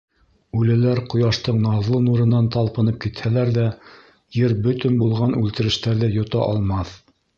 [0.59, 3.67] Үлеләр ҡояштың наҙлы нурынан талпынып китһәләр ҙә,
[4.39, 6.97] ер бөтөн булған үлтерештәрҙе йота алмаҫ.